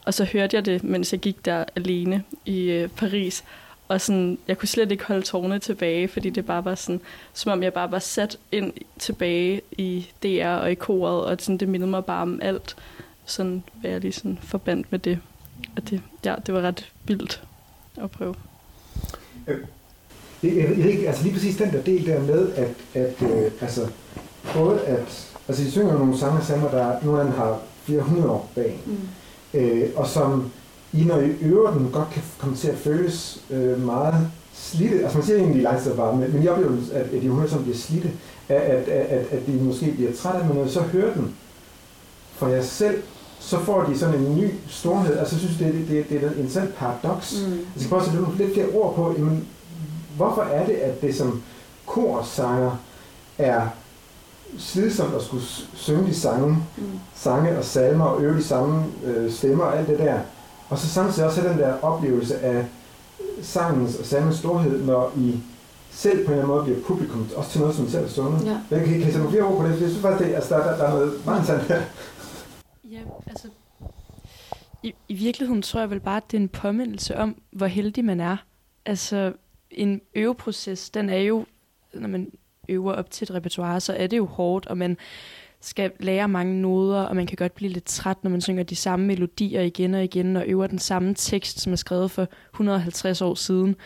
[0.05, 3.45] Og så hørte jeg det, mens jeg gik der alene i øh, Paris.
[3.89, 7.01] Og sådan, jeg kunne slet ikke holde tårne tilbage, fordi det bare var sådan,
[7.33, 11.59] som om jeg bare var sat ind tilbage i DR og i koret, og sådan,
[11.59, 12.77] det mindede mig bare om alt.
[13.25, 15.19] Sådan var jeg lige sådan forbandt med det.
[15.77, 17.43] Og det, ja, det var ret vildt
[17.97, 18.35] at prøve.
[20.43, 23.89] det, jeg, jeg, altså lige præcis den der del der med, at, at øh, altså,
[24.55, 28.81] både at, altså de synger nogle sange og der af dem har 400 år bag,
[28.87, 28.99] mm.
[29.55, 30.51] øh, og som
[30.93, 35.19] I når I øver den godt kan komme til at føles øh, meget slidte, altså
[35.19, 37.77] man siger egentlig langsomt bare, men, men jeg oplever, at, at de hører som bliver
[37.77, 38.11] slidte,
[38.49, 41.35] at, at, at, at de måske bliver trætte af, men når I så hører den
[42.33, 43.03] for jer selv,
[43.41, 45.19] så får de sådan en ny storhed.
[45.19, 47.45] Altså, jeg synes, det, det, det, det er en sådan paradoks.
[47.47, 47.53] Mm.
[47.53, 49.49] Jeg skal prøve at sætte lidt flere ord på, jamen,
[50.17, 51.43] hvorfor er det, at det som
[51.87, 52.77] korsanger
[53.39, 53.69] er
[54.59, 55.45] slidsomt at skulle
[55.75, 56.85] synge de sange, mm.
[57.15, 60.19] sange og salmer og øve de samme øh, stemmer og alt det der.
[60.69, 62.67] Og så samtidig også have den der oplevelse af
[63.43, 65.41] sangens og salmens storhed, når I
[65.91, 68.09] selv på en eller anden måde bliver publikum, også til noget, som I selv er
[68.09, 68.47] sunget.
[68.47, 68.61] Ja.
[68.71, 69.71] Jeg kan, kan I sætte flere ord på det?
[69.71, 71.83] Jeg synes faktisk, det, altså, der, der, der er noget meget sandt her.
[72.85, 73.49] Ja, altså...
[74.83, 78.05] I, I virkeligheden tror jeg vel bare, at det er en påmindelse om, hvor heldig
[78.05, 78.37] man er.
[78.87, 79.33] Altså,
[79.71, 81.45] en øveproces, den er jo,
[81.95, 82.33] når man
[82.69, 84.97] øver op til et repertoire, så er det jo hårdt, og man
[85.61, 88.77] skal lære mange noder, og man kan godt blive lidt træt, når man synger de
[88.77, 93.23] samme melodier igen og igen, og øver den samme tekst, som er skrevet for 150
[93.23, 93.77] år siden.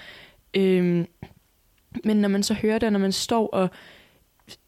[0.55, 1.07] Øhm,
[2.05, 3.71] men når man så hører det, når man står og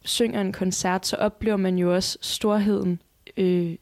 [0.04, 3.02] synger en koncert, så oplever man jo også storheden
[3.36, 3.74] øh,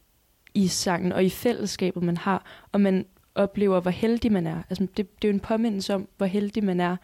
[0.54, 4.62] i sangen og i fællesskabet, man har, og man oplever, hvor heldig man er.
[4.70, 6.96] Altså, det, det er jo en påmindelse om, hvor heldig man er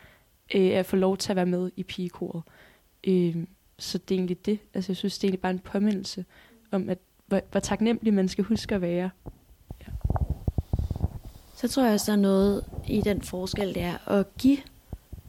[0.54, 2.42] øh, at få lov til at være med i pigekoret.
[3.06, 3.36] Øh,
[3.78, 4.58] så det er egentlig det.
[4.74, 6.24] Altså, jeg synes, det er egentlig bare en påmindelse
[6.72, 9.10] om, at hvor, hvor taknemmelig man skal huske at være.
[9.86, 9.92] Ja.
[11.56, 14.58] Så tror jeg også, der er noget i den forskel, det er at give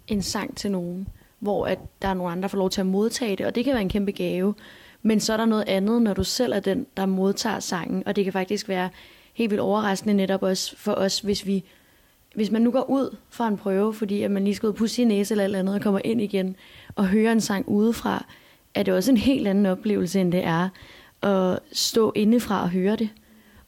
[0.08, 1.08] en sang til nogen,
[1.40, 3.66] hvor at der er nogle andre, der får lov til at modtage det, og det
[3.66, 4.54] kan være en kæmpe gave.
[5.02, 8.16] Men så er der noget andet, når du selv er den, der modtager sangen, og
[8.16, 8.90] det kan faktisk være
[9.34, 11.64] helt vildt overraskende netop også for os, hvis vi
[12.36, 14.96] hvis man nu går ud fra en prøve, fordi at man lige skal ud pusse
[14.96, 16.56] sin næse eller alt andet, og kommer ind igen
[16.98, 18.26] og høre en sang udefra,
[18.76, 20.70] er det også en helt anden oplevelse, end det er
[21.22, 23.10] at stå indefra og høre det.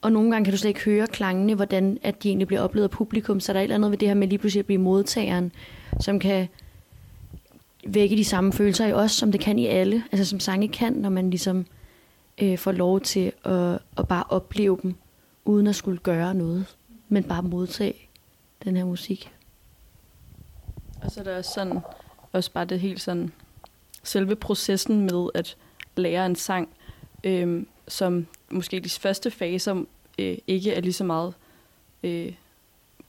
[0.01, 2.83] Og nogle gange kan du slet ikke høre klangene, hvordan at de egentlig bliver oplevet
[2.83, 4.65] af publikum, så der er et eller andet ved det her med lige pludselig at
[4.65, 5.51] blive modtageren,
[5.99, 6.47] som kan
[7.87, 10.03] vække de samme følelser i os, som det kan i alle.
[10.11, 11.65] Altså som sange kan, når man ligesom
[12.41, 14.95] øh, får lov til at, at bare opleve dem,
[15.45, 16.65] uden at skulle gøre noget,
[17.09, 17.95] men bare modtage
[18.63, 19.31] den her musik.
[21.01, 21.79] Og så er der også sådan,
[22.31, 23.31] også bare det helt sådan,
[24.03, 25.57] selve processen med at
[25.95, 26.69] lære en sang,
[27.23, 29.83] øh, som måske de første faser
[30.19, 31.33] øh, ikke er lige så meget,
[32.03, 32.33] øh,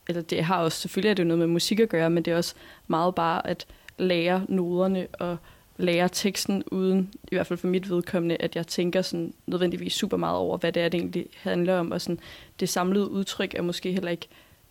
[0.09, 2.33] eller det har også, selvfølgelig er det jo noget med musik at gøre, men det
[2.33, 2.54] er også
[2.88, 3.66] meget bare at
[3.98, 5.37] lære noderne og
[5.76, 10.16] lære teksten, uden, i hvert fald for mit vedkommende, at jeg tænker sådan nødvendigvis super
[10.16, 12.20] meget over, hvad det er, det egentlig handler om, og sådan,
[12.61, 14.28] det samlede udtryk er måske heller ikke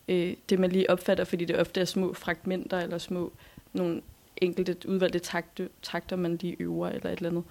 [0.07, 3.31] øh, det, man lige opfatter, fordi det ofte er små fragmenter, eller små
[3.73, 4.01] nogle
[4.41, 7.43] enkelte udvalgte takter, takter man lige øver, eller et eller andet.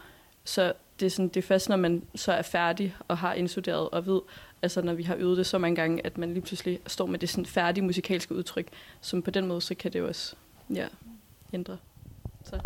[0.44, 3.88] Så det er, sådan, det er først, når man så er færdig og har indstuderet
[3.88, 4.20] og ved,
[4.62, 7.18] altså når vi har øvet det så mange gange, at man lige pludselig står med
[7.18, 8.66] det sådan færdige musikalske udtryk,
[9.00, 10.36] som på den måde, så kan det også
[10.74, 10.86] ja,
[11.52, 11.76] ændre
[12.44, 12.60] så.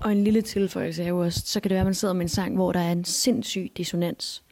[0.00, 2.22] Og en lille tilføjelse er jo også, så kan det være, at man sidder med
[2.22, 4.42] en sang, hvor der er en sindssyg dissonans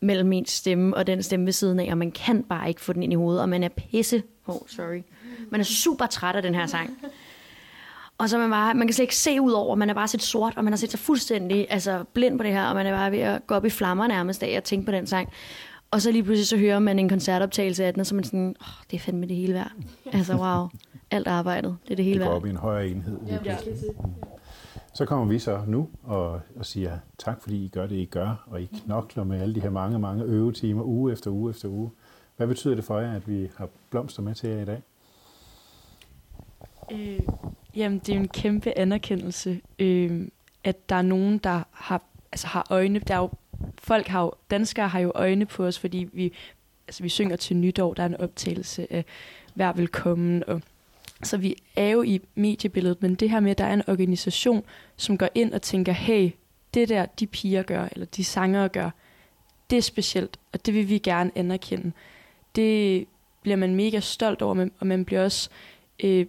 [0.00, 2.92] mellem min stemme og den stemme ved siden af, og man kan bare ikke få
[2.92, 5.02] den ind i hovedet, og man er pisse, oh, sorry,
[5.50, 6.98] man er super træt af den her sang.
[8.20, 10.22] Og så man bare, man kan slet ikke se ud over, man er bare set
[10.22, 12.96] sort, og man har set sig fuldstændig altså, blind på det her, og man er
[12.96, 15.28] bare ved at gå op i flammer nærmest af at tænke på den sang.
[15.90, 18.24] Og så lige pludselig så hører man en koncertoptagelse af den, og så er man
[18.24, 19.72] sådan, oh, det er fandme det hele værd.
[20.12, 20.68] Altså wow,
[21.10, 22.28] alt arbejdet, det er det hele værd.
[22.28, 23.18] Det går op i en højere enhed.
[23.26, 23.56] Ja, ja.
[24.94, 28.44] Så kommer vi så nu og, og siger tak, fordi I gør det, I gør,
[28.46, 31.90] og I knokler med alle de her mange, mange øvetimer, uge efter uge efter uge.
[32.36, 34.82] Hvad betyder det for jer, at vi har blomster med til jer i dag?
[36.92, 37.20] Øh,
[37.76, 40.28] jamen, det er jo en kæmpe anerkendelse, øh,
[40.64, 42.02] at der er nogen, der har,
[42.32, 42.98] altså har øjne.
[42.98, 43.30] Der er jo,
[43.78, 46.32] folk har jo, danskere har jo øjne på os, fordi vi,
[46.88, 49.04] altså vi synger til nytår, der er en optagelse af
[49.54, 50.62] hver velkommen, og
[51.22, 54.64] så vi er jo i mediebilledet, men det her med, at der er en organisation,
[54.96, 56.30] som går ind og tænker, hey,
[56.74, 58.90] det der, de piger gør, eller de sangere gør,
[59.70, 61.92] det er specielt, og det vil vi gerne anerkende.
[62.56, 63.06] Det
[63.42, 65.50] bliver man mega stolt over, og man bliver også
[66.04, 66.26] øh,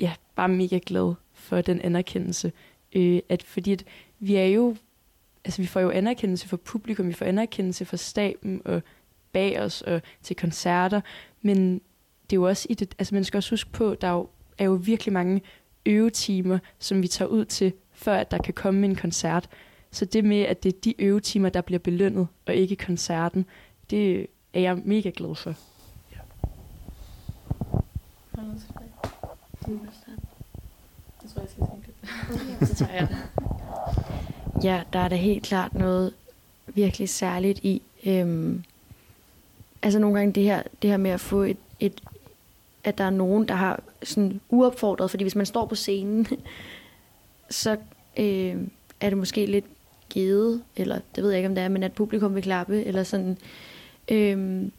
[0.00, 2.52] ja, bare mega glad for den anerkendelse.
[2.92, 3.84] Øh, at fordi at
[4.18, 4.76] vi er jo,
[5.44, 8.82] altså vi får jo anerkendelse for publikum, vi får anerkendelse for staben og
[9.32, 11.00] bag os og til koncerter,
[11.42, 11.74] men
[12.30, 14.28] det er jo også i det, altså man skal også huske på, der er jo,
[14.58, 15.42] er jo virkelig mange
[15.86, 19.48] øvetimer, som vi tager ud til, før at der kan komme en koncert.
[19.90, 23.46] Så det med, at det er de øvetimer, der bliver belønnet, og ikke koncerten,
[23.90, 25.54] det er jeg mega glad for.
[29.72, 31.28] Ja.
[31.34, 31.92] tror, jeg skal tænke
[32.60, 32.68] det.
[32.68, 33.16] så tager jeg den.
[34.64, 36.12] Ja, der er da helt klart noget
[36.66, 37.82] virkelig særligt i.
[38.06, 38.64] Øhm,
[39.82, 42.02] altså nogle gange det her, det her med at få et, et,
[42.84, 46.26] at der er nogen, der har sådan uopfordret, fordi hvis man står på scenen,
[47.50, 47.76] så
[48.16, 48.56] øh,
[49.00, 49.64] er det måske lidt
[50.08, 53.02] givet, eller det ved jeg ikke, om det er, men at publikum vil klappe, eller
[53.02, 53.38] sådan.
[54.08, 54.72] Øhm,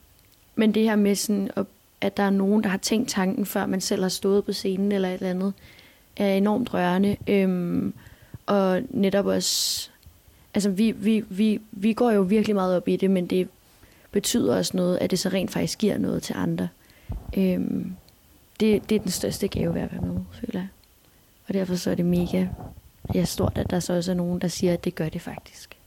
[0.55, 1.65] men det her med sådan, at,
[2.03, 4.91] at der er nogen, der har tænkt tanken, før man selv har stået på scenen,
[4.91, 5.53] eller et eller andet,
[6.17, 7.17] er enormt rørende.
[7.27, 7.93] Øhm,
[8.45, 9.89] og netop også,
[10.53, 13.47] altså vi, vi, vi, vi går jo virkelig meget op i det, men det
[14.11, 16.67] betyder også noget, at det så rent faktisk giver noget til andre.
[17.37, 17.95] Øhm,
[18.59, 20.67] det, det er den største gave ved at være med, føler jeg.
[21.47, 22.47] Og derfor så er det mega
[23.15, 25.77] ja, stort, at der så også er nogen, der siger, at det gør det faktisk.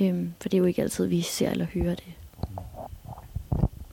[0.00, 2.14] Øhm, for det er jo ikke altid, vi ser eller hører det.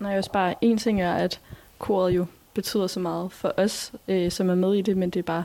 [0.05, 1.39] Nej, også bare en ting er, at
[1.77, 5.19] koret jo betyder så meget for os, øh, som er med i det, men det
[5.19, 5.43] er bare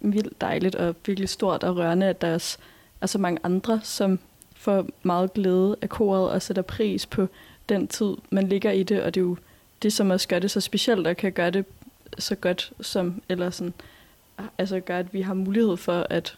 [0.00, 2.58] vildt dejligt og virkelig stort og rørende, at der også
[3.00, 4.18] er så mange andre, som
[4.56, 7.26] får meget glæde af koret og sætter pris på
[7.68, 9.36] den tid, man ligger i det, og det er jo
[9.82, 11.64] det, som også gør det så specielt, og kan gøre det
[12.18, 13.74] så godt som, eller sådan,
[14.58, 16.36] altså gør, at vi har mulighed for at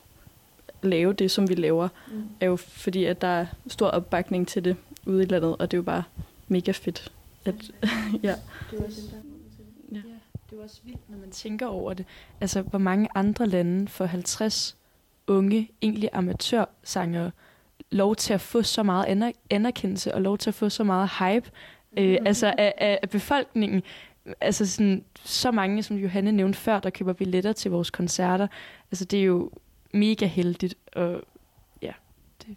[0.82, 2.22] lave det, som vi laver, mm.
[2.40, 5.76] er jo fordi, at der er stor opbakning til det ude i landet, og det
[5.76, 6.02] er jo bare
[6.48, 7.12] mega fedt.
[7.44, 7.54] At,
[8.22, 8.34] ja.
[8.70, 9.00] Det er også,
[9.92, 10.02] ja.
[10.50, 12.06] det er også vildt, når man tænker over det.
[12.40, 14.76] Altså, hvor mange andre lande for 50
[15.26, 17.30] unge, egentlig amatørsangere,
[17.90, 21.50] lov til at få så meget anerkendelse og lov til at få så meget hype
[21.96, 22.26] øh, mm.
[22.26, 23.82] altså af, af, af befolkningen.
[24.40, 28.46] Altså sådan, så mange, som Johanne nævnte før, der køber billetter til vores koncerter.
[28.90, 29.50] Altså det er jo
[29.92, 31.22] mega heldigt, og
[31.82, 31.92] ja.
[32.42, 32.56] Det.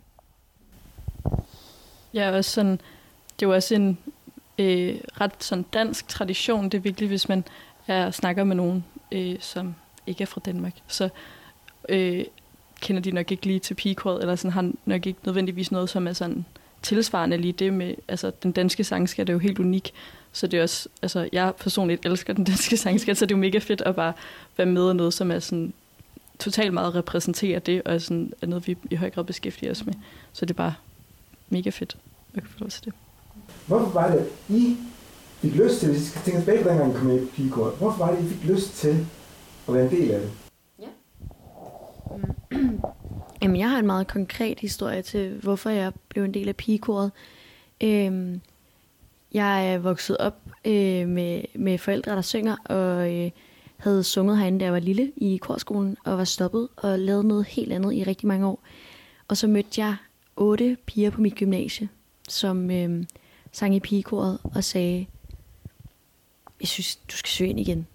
[2.14, 2.72] Ja, også sådan,
[3.40, 3.98] det er jo også en
[4.58, 6.64] øh, ret sådan dansk tradition.
[6.64, 7.44] Det er virkelig, hvis man
[7.88, 9.76] er, snakker med nogen, øh, som
[10.08, 11.10] ikke er fra Danmark, så
[11.90, 12.26] øh,
[12.82, 16.08] kender de nok ikke lige til pigekåret, eller sådan, har nok ikke nødvendigvis noget, som
[16.08, 16.46] er sådan
[16.82, 19.94] tilsvarende lige det med, altså den danske sangskat er jo helt unik,
[20.32, 23.42] så det er også, altså jeg personligt elsker den danske sangskat, så det er jo
[23.42, 24.14] mega fedt at bare
[24.58, 25.74] være med i noget, som er sådan
[26.40, 29.94] totalt meget repræsenterer det, og sådan er noget, vi i høj grad beskæftiger os med.
[30.34, 30.74] Så det er bare
[31.50, 31.98] mega fedt
[32.34, 32.94] at få lov til det.
[33.68, 34.78] Hvorfor var det, I
[35.42, 37.78] fik lyst til, hvis I skal tænke tilbage på dengang, I kom med i pigekort,
[37.78, 39.08] hvorfor var det, I fik lyst til
[39.68, 40.32] at være en del af det?
[40.80, 40.88] Ja.
[42.52, 42.82] Øhm,
[43.42, 47.12] jamen, jeg har en meget konkret historie til, hvorfor jeg blev en del af pigekoret.
[47.84, 48.42] Øhm,
[49.34, 53.32] jeg er vokset op øh, med, med forældre, der synger, og øh,
[53.78, 57.46] havde sunget herinde, da jeg var lille i korskolen, og var stoppet og lavet noget
[57.46, 58.60] helt andet i rigtig mange år.
[59.28, 59.96] Og så mødte jeg
[60.36, 61.90] otte piger på mit gymnasie,
[62.30, 63.04] som øh,
[63.52, 65.06] sang i pigekoret og sagde,
[66.62, 67.88] jeg synes, du skal søge ind igen.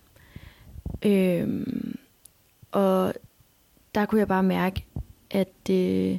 [1.03, 1.99] Øhm,
[2.73, 3.15] og
[3.95, 4.85] der kunne jeg bare mærke,
[5.31, 6.19] at øh,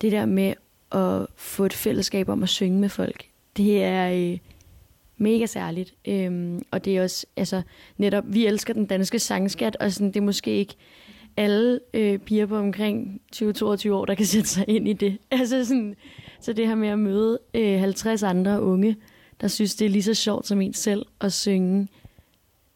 [0.00, 0.54] det der med
[0.92, 3.24] at få et fællesskab om at synge med folk,
[3.56, 4.38] det er øh,
[5.16, 5.94] mega særligt.
[6.04, 7.62] Øhm, og det er også, altså
[7.96, 10.74] netop, vi elsker den danske sangskat, og sådan, det er måske ikke
[11.36, 15.18] alle øh, piger på omkring 20-22 år, der kan sætte sig ind i det.
[15.30, 15.96] Altså sådan,
[16.40, 18.96] så det her med at møde øh, 50 andre unge,
[19.40, 21.88] der synes, det er lige så sjovt som en selv at synge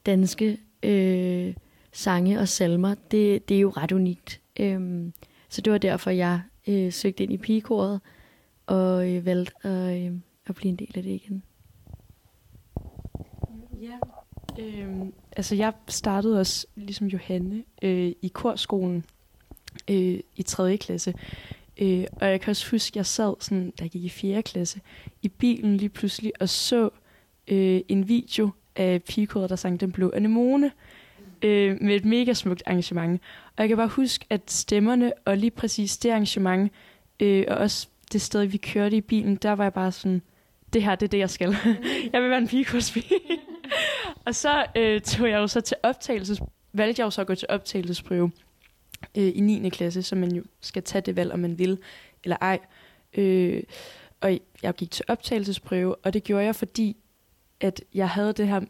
[0.07, 1.55] danske øh,
[1.93, 4.41] sange og salmer, det, det er jo ret unikt.
[4.61, 5.13] Øhm,
[5.49, 8.01] så det var derfor, jeg øh, søgte ind i pigekoret
[8.67, 10.13] og øh, valgte at, øh,
[10.47, 11.43] at blive en del af det igen.
[13.81, 13.99] Ja,
[14.59, 19.05] øhm, altså jeg startede også, ligesom Johanne, øh, i korskolen
[19.91, 20.77] øh, i 3.
[20.77, 21.15] klasse.
[21.79, 24.43] Øh, og jeg kan også huske, at jeg sad, sådan, da jeg gik i 4.
[24.43, 24.81] klasse,
[25.23, 26.91] i bilen lige pludselig og så
[27.49, 30.73] øh, en video af pigekoder, der sang Den Blå Anemone
[31.43, 33.23] øh, med et mega smukt arrangement.
[33.57, 36.73] Og jeg kan bare huske, at stemmerne og lige præcis det arrangement,
[37.21, 40.23] øh, og også det sted, vi kørte i bilen, der var jeg bare sådan,
[40.73, 41.57] det her, det er det, jeg skal.
[42.13, 43.21] jeg vil være en pigekurspige.
[44.27, 46.41] og så øh, tog jeg jo så til optagelses,
[46.73, 48.31] valgte jeg jo så at gå til optagelsesprøve
[49.17, 49.69] øh, i 9.
[49.69, 51.79] klasse, så man jo skal tage det valg, om man vil
[52.25, 52.59] eller ej.
[53.15, 53.63] Øh,
[54.21, 56.97] og jeg gik til optagelsesprøve, og det gjorde jeg, fordi
[57.61, 58.61] at jeg havde det her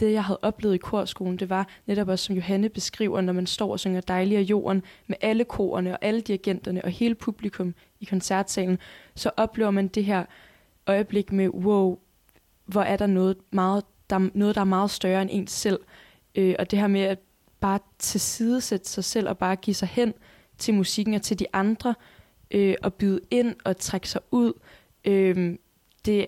[0.00, 3.46] det, jeg havde oplevet i korskolen, det var netop også, som Johanne beskriver, når man
[3.46, 7.74] står og synger Dejlig af jorden med alle korerne og alle dirigenterne og hele publikum
[8.00, 8.78] i koncertsalen,
[9.14, 10.24] så oplever man det her
[10.86, 11.98] øjeblik med, wow,
[12.64, 15.80] hvor er der noget, meget, der, noget, der er meget større end ens selv.
[16.34, 17.18] Øh, og det her med at
[17.66, 20.14] bare tilsidesætte sig selv og bare give sig hen
[20.58, 21.94] til musikken og til de andre,
[22.50, 24.52] øh, og byde ind og trække sig ud,
[25.04, 25.56] øh,
[26.04, 26.26] det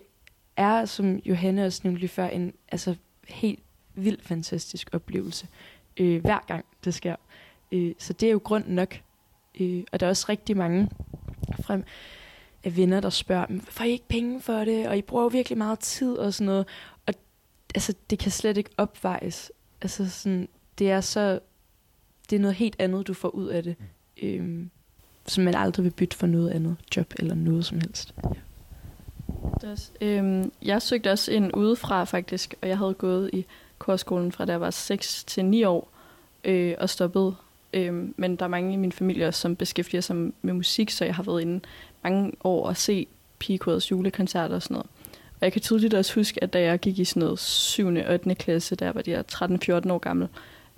[0.56, 2.94] er, som Johanne også nævnte lige før, en altså,
[3.28, 3.62] helt
[3.94, 5.46] vildt fantastisk oplevelse,
[5.96, 7.16] øh, hver gang det sker.
[7.72, 9.00] Øh, så det er jo grund nok.
[9.60, 10.90] Øh, og der er også rigtig mange
[11.62, 11.84] frem
[12.64, 15.78] af venner, der spørger, får I ikke penge for det, og I bruger virkelig meget
[15.78, 16.66] tid og sådan noget.
[17.06, 17.14] Og
[17.74, 19.52] altså, det kan slet ikke opvejes.
[19.82, 21.40] Altså sådan, det er så,
[22.30, 23.76] det er noget helt andet, du får ud af det,
[24.22, 24.70] øhm,
[25.26, 28.14] som man aldrig vil bytte for noget andet job eller noget som helst.
[28.24, 28.40] Ja.
[29.62, 33.46] Das, øhm, jeg søgte også ind udefra faktisk, og jeg havde gået i
[33.78, 35.88] korskolen fra da jeg var 6 til 9 år
[36.44, 37.36] øh, og stoppet.
[37.72, 41.14] Øh, men der er mange i min familie, som beskæftiger sig med musik, så jeg
[41.14, 41.60] har været inde
[42.02, 43.06] mange år og se
[43.38, 44.86] pigekodets julekoncerter og sådan noget.
[45.40, 47.86] Og jeg kan tydeligt også huske, at da jeg gik i sådan noget 7.
[47.86, 48.34] og 8.
[48.34, 50.28] klasse, der var jeg 13-14 år gammel,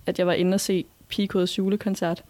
[0.06, 2.24] at jeg var inde og se pigekodets julekoncert,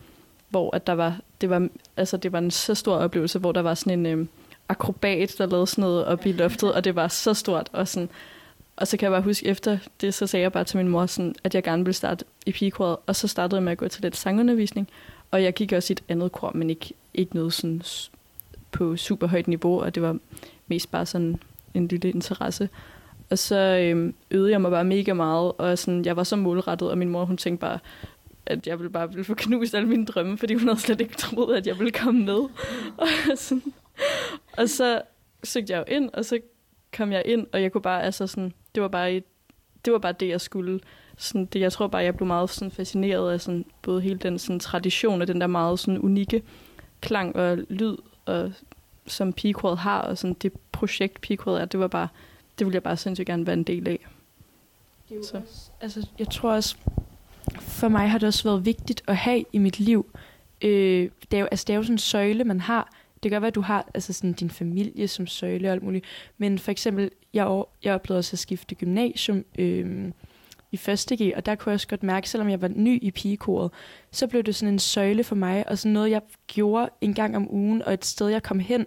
[0.49, 3.63] hvor at der var, det var, altså det var en så stor oplevelse, hvor der
[3.63, 4.27] var sådan en, øh,
[4.71, 7.69] akrobat, der lavede sådan noget op i loftet, og det var så stort.
[7.73, 8.09] Og, sådan,
[8.77, 11.07] og så kan jeg bare huske, efter det, så sagde jeg bare til min mor,
[11.07, 13.89] sådan, at jeg gerne ville starte i pigekoret, og så startede jeg med at gå
[13.89, 14.89] til lidt sangundervisning,
[15.31, 17.83] og jeg gik også i et andet kor, men ikke, ikke noget sådan
[18.73, 20.19] på super højt niveau, og det var
[20.67, 21.41] mest bare sådan
[21.75, 22.69] en lille interesse.
[23.31, 26.91] Og så øhm, øvede jeg mig bare mega meget, og sådan, jeg var så målrettet,
[26.91, 27.79] og min mor hun tænkte bare,
[28.47, 31.15] at jeg ville bare ville få knust alle mine drømme, fordi hun havde slet ikke
[31.15, 32.39] troet, at jeg ville komme med.
[33.01, 33.73] Og sådan,
[34.53, 35.03] og så
[35.45, 36.41] søgte jeg jo ind, og så
[36.97, 39.25] kom jeg ind, og jeg kunne bare, altså sådan, det var bare, et,
[39.85, 40.81] det var bare det, jeg skulle.
[41.17, 44.39] Sådan, det, jeg tror bare, jeg blev meget sådan fascineret af sådan, både hele den
[44.39, 46.43] sådan, tradition og den der meget sådan, unikke
[47.01, 48.53] klang og lyd, og,
[49.07, 52.09] som Pequod har, og sådan, det projekt Pequod er, det var bare,
[52.61, 54.07] det ville jeg bare sindssygt gerne være en del af.
[55.23, 55.37] Så.
[55.37, 56.77] Også, altså, jeg tror også,
[57.61, 60.07] for mig har det også været vigtigt at have i mit liv.
[60.63, 62.93] Øh, det, er jo, altså, det er jo sådan en søjle, man har,
[63.23, 66.05] det kan være, at du har altså sådan din familie som søjle og alt muligt.
[66.39, 70.13] Men for eksempel, jeg, jeg oplevede også at skifte gymnasium øh,
[70.73, 73.11] i første G, og der kunne jeg også godt mærke, selvom jeg var ny i
[73.11, 73.71] pigekoret,
[74.11, 77.37] så blev det sådan en søjle for mig, og sådan noget, jeg gjorde en gang
[77.37, 78.87] om ugen, og et sted, jeg kom hen,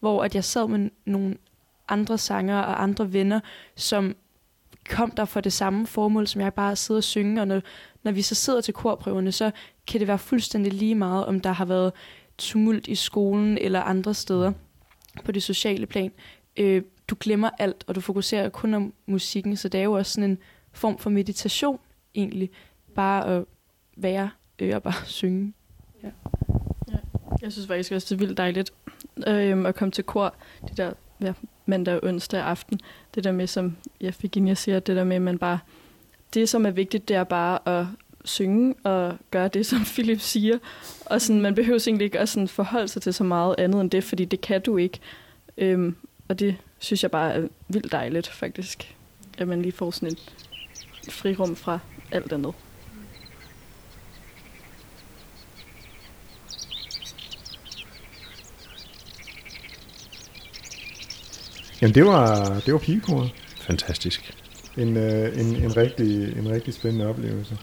[0.00, 1.36] hvor at jeg sad med nogle
[1.88, 3.40] andre sanger og andre venner,
[3.76, 4.16] som
[4.90, 7.60] kom der for det samme formål, som jeg bare sidder og synge, og når,
[8.02, 9.50] når vi så sidder til korprøverne, så
[9.86, 11.92] kan det være fuldstændig lige meget, om der har været
[12.38, 14.52] tumult i skolen eller andre steder
[15.24, 16.12] på det sociale plan.
[16.56, 20.12] Øh, du glemmer alt, og du fokuserer kun om musikken, så det er jo også
[20.12, 20.38] sådan en
[20.72, 21.78] form for meditation
[22.14, 22.50] egentlig.
[22.94, 23.44] Bare at
[23.96, 25.52] være øh, og bare synge.
[26.02, 26.08] Ja.
[26.88, 26.96] ja.
[27.42, 28.72] Jeg synes faktisk også, det er vildt dejligt
[29.26, 30.34] øh, at komme til kor.
[30.68, 31.32] Det der ja,
[31.66, 32.80] mandag og onsdag aften.
[33.14, 35.58] Det der med, som jeg fik ind, jeg siger, det der med, at man bare...
[36.34, 37.86] Det, som er vigtigt, det er bare at
[38.24, 40.58] synge og gøre det, som Philip siger.
[41.06, 43.90] Og sådan, man behøver egentlig ikke at sådan forholde sig til så meget andet end
[43.90, 45.00] det, fordi det kan du ikke.
[45.58, 45.96] Øhm,
[46.28, 48.96] og det synes jeg bare er vildt dejligt, faktisk.
[49.38, 50.32] At man lige får sådan et
[51.10, 51.78] frirum fra
[52.12, 52.54] alt andet.
[61.84, 63.30] Jamen, det var, det var pigekoret.
[63.60, 64.34] Fantastisk.
[64.76, 67.58] En, øh, en, en, rigtig, en rigtig spændende oplevelse.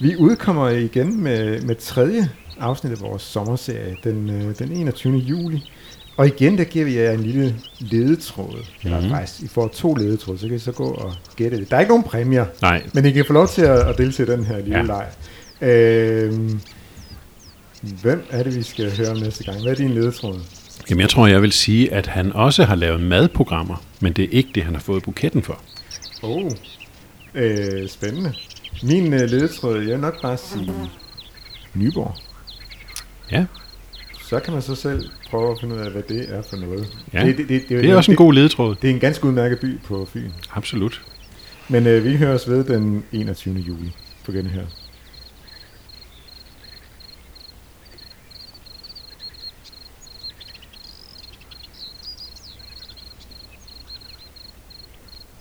[0.00, 2.28] Vi udkommer igen med, med tredje
[2.60, 5.16] afsnit af vores sommerserie den, øh, den 21.
[5.16, 5.70] juli.
[6.16, 8.54] Og igen, der giver vi jer en lille ledetråd.
[8.54, 8.96] Mm-hmm.
[8.96, 11.70] Eller faktisk, I får to ledetråde, så kan I så gå og gætte det.
[11.70, 12.82] Der er ikke nogen præmier, Nej.
[12.94, 14.82] men I kan få lov til at, at deltage i den her lille ja.
[14.82, 15.06] leg.
[15.60, 16.60] Øhm,
[18.02, 19.62] hvem er det, vi skal høre næste gang?
[19.62, 20.40] Hvad er din ledetråd?
[20.90, 24.28] Jamen, jeg tror, jeg vil sige, at han også har lavet madprogrammer, men det er
[24.30, 25.60] ikke det, han har fået buketten for.
[26.22, 26.50] Oh,
[27.34, 28.32] øh, spændende.
[28.82, 30.72] Min øh, ledetråd, jeg vil nok bare sige
[31.74, 32.14] Nyborg.
[33.32, 33.46] Ja.
[34.22, 36.86] Så kan man så selv prøve at finde ud af, hvad det er for noget.
[37.12, 38.74] Ja, det, det, det, det, det er også en god ledetråd.
[38.82, 40.30] Det er en ganske udmærket by på Fyn.
[40.54, 41.02] Absolut.
[41.68, 43.54] Men øh, vi hører os ved den 21.
[43.54, 43.92] juli
[44.24, 44.64] på her.